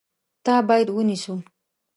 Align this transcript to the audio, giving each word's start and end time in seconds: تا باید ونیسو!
تا 0.45 0.55
باید 0.67 0.87
ونیسو! 0.91 1.35